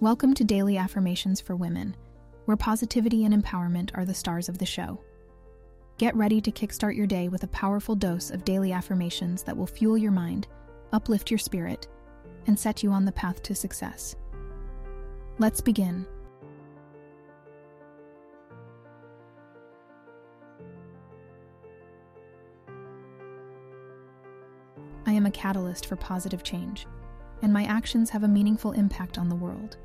Welcome 0.00 0.32
to 0.34 0.44
Daily 0.44 0.76
Affirmations 0.76 1.40
for 1.40 1.56
Women, 1.56 1.96
where 2.44 2.56
positivity 2.56 3.24
and 3.24 3.34
empowerment 3.34 3.90
are 3.94 4.04
the 4.04 4.14
stars 4.14 4.48
of 4.48 4.58
the 4.58 4.64
show. 4.64 5.00
Get 5.96 6.14
ready 6.14 6.40
to 6.40 6.52
kickstart 6.52 6.94
your 6.94 7.08
day 7.08 7.26
with 7.26 7.42
a 7.42 7.48
powerful 7.48 7.96
dose 7.96 8.30
of 8.30 8.44
daily 8.44 8.70
affirmations 8.70 9.42
that 9.42 9.56
will 9.56 9.66
fuel 9.66 9.98
your 9.98 10.12
mind, 10.12 10.46
uplift 10.92 11.32
your 11.32 11.38
spirit, 11.38 11.88
and 12.46 12.56
set 12.56 12.84
you 12.84 12.92
on 12.92 13.06
the 13.06 13.10
path 13.10 13.42
to 13.42 13.56
success. 13.56 14.14
Let's 15.40 15.60
begin. 15.60 16.06
I 25.06 25.12
am 25.12 25.26
a 25.26 25.30
catalyst 25.32 25.86
for 25.86 25.96
positive 25.96 26.44
change, 26.44 26.86
and 27.42 27.52
my 27.52 27.64
actions 27.64 28.10
have 28.10 28.22
a 28.22 28.28
meaningful 28.28 28.70
impact 28.70 29.18
on 29.18 29.28
the 29.28 29.34
world. 29.34 29.76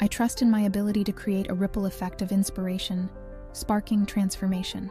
I 0.00 0.06
trust 0.06 0.42
in 0.42 0.50
my 0.50 0.60
ability 0.62 1.02
to 1.04 1.12
create 1.12 1.50
a 1.50 1.54
ripple 1.54 1.86
effect 1.86 2.22
of 2.22 2.30
inspiration, 2.30 3.10
sparking 3.52 4.06
transformation. 4.06 4.90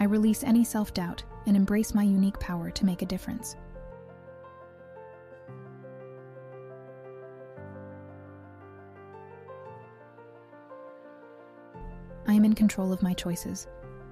I 0.00 0.04
release 0.04 0.44
any 0.44 0.64
self 0.64 0.92
doubt 0.92 1.22
and 1.46 1.56
embrace 1.56 1.94
my 1.94 2.02
unique 2.02 2.38
power 2.38 2.70
to 2.70 2.84
make 2.84 3.00
a 3.00 3.06
difference. 3.06 3.56
I 12.26 12.34
am 12.34 12.44
in 12.44 12.54
control 12.54 12.92
of 12.92 13.02
my 13.02 13.14
choices, 13.14 13.66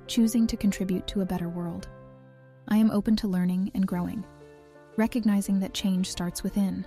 choosing 0.06 0.46
to 0.46 0.56
contribute 0.56 1.06
to 1.08 1.20
a 1.20 1.26
better 1.26 1.50
world. 1.50 1.88
I 2.68 2.78
am 2.78 2.90
open 2.90 3.14
to 3.16 3.28
learning 3.28 3.70
and 3.74 3.86
growing, 3.86 4.24
recognizing 4.96 5.60
that 5.60 5.72
change 5.72 6.10
starts 6.10 6.42
within. 6.42 6.84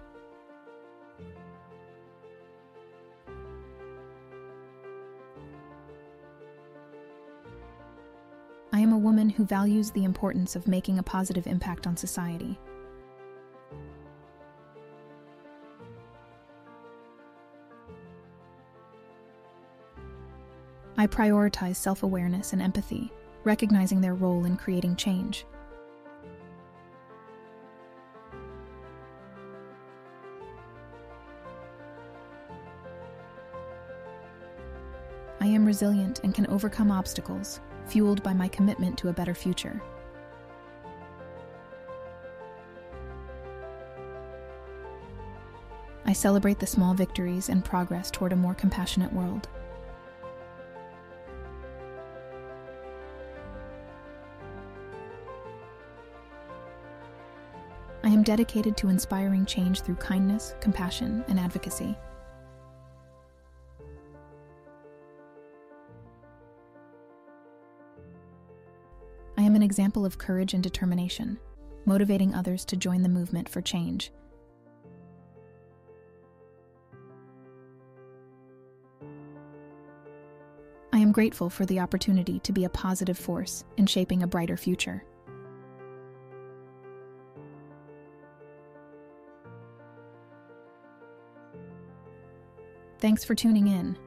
I 8.73 8.81
am 8.81 8.91
a 8.91 8.97
woman 8.97 9.29
who 9.29 9.45
values 9.45 9.91
the 9.91 10.03
importance 10.03 10.57
of 10.57 10.67
making 10.67 10.99
a 10.99 11.03
positive 11.03 11.47
impact 11.47 11.87
on 11.87 11.95
society. 11.95 12.59
I 20.97 21.07
prioritize 21.07 21.77
self 21.77 22.03
awareness 22.03 22.51
and 22.51 22.61
empathy, 22.61 23.13
recognizing 23.45 24.01
their 24.01 24.15
role 24.15 24.43
in 24.43 24.57
creating 24.57 24.97
change. 24.97 25.45
Am 35.49 35.65
resilient 35.65 36.21
and 36.23 36.33
can 36.33 36.47
overcome 36.47 36.91
obstacles, 36.91 37.59
fueled 37.85 38.23
by 38.23 38.33
my 38.33 38.47
commitment 38.47 38.97
to 38.99 39.09
a 39.09 39.13
better 39.13 39.33
future. 39.33 39.81
I 46.05 46.13
celebrate 46.13 46.57
the 46.57 46.65
small 46.65 46.95
victories 46.95 47.49
and 47.49 47.63
progress 47.63 48.09
toward 48.09 48.33
a 48.33 48.35
more 48.35 48.55
compassionate 48.55 49.13
world. 49.13 49.47
I 58.03 58.09
am 58.09 58.23
dedicated 58.23 58.75
to 58.77 58.89
inspiring 58.89 59.45
change 59.45 59.81
through 59.81 59.97
kindness, 59.97 60.55
compassion, 60.61 61.23
and 61.27 61.39
advocacy. 61.39 61.95
An 69.59 69.63
example 69.63 70.05
of 70.05 70.17
courage 70.17 70.53
and 70.53 70.63
determination, 70.63 71.37
motivating 71.85 72.33
others 72.33 72.63
to 72.63 72.77
join 72.77 73.01
the 73.01 73.09
movement 73.09 73.49
for 73.49 73.59
change. 73.59 74.09
I 80.93 80.99
am 80.99 81.11
grateful 81.11 81.49
for 81.49 81.65
the 81.65 81.81
opportunity 81.81 82.39
to 82.39 82.53
be 82.53 82.63
a 82.63 82.69
positive 82.69 83.17
force 83.17 83.65
in 83.75 83.85
shaping 83.85 84.23
a 84.23 84.27
brighter 84.27 84.55
future. 84.55 85.03
Thanks 92.99 93.25
for 93.25 93.35
tuning 93.35 93.67
in. 93.67 93.97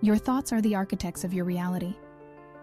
Your 0.00 0.16
thoughts 0.16 0.50
are 0.50 0.62
the 0.62 0.74
architects 0.74 1.24
of 1.24 1.34
your 1.34 1.44
reality. 1.44 1.94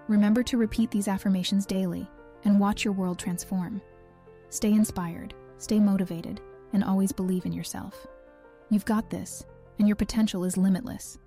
Remember 0.08 0.42
to 0.42 0.58
repeat 0.58 0.90
these 0.90 1.08
affirmations 1.08 1.68
daily 1.68 2.10
and 2.44 2.60
watch 2.60 2.84
your 2.84 2.94
world 2.94 3.20
transform. 3.20 3.82
Stay 4.50 4.72
inspired, 4.72 5.34
stay 5.58 5.80
motivated, 5.80 6.42
and 6.74 6.84
always 6.84 7.12
believe 7.12 7.46
in 7.46 7.54
yourself. 7.54 8.08
You've 8.70 8.86
got 8.86 9.10
this, 9.10 9.46
and 9.80 9.88
your 9.88 9.96
potential 9.96 10.44
is 10.44 10.58
limitless. 10.58 11.18